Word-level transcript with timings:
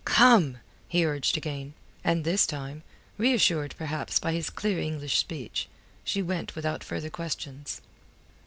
"Come," 0.03 0.57
he 0.87 1.05
urged 1.05 1.37
again. 1.37 1.75
And 2.03 2.23
this 2.23 2.47
time, 2.47 2.81
reassured 3.19 3.75
perhaps 3.77 4.17
by 4.17 4.31
his 4.33 4.49
clear 4.49 4.79
English 4.79 5.19
speech, 5.19 5.69
she 6.03 6.23
went 6.23 6.55
without 6.55 6.83
further 6.83 7.11
questions. 7.11 7.83